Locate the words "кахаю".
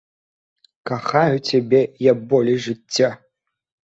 0.91-1.37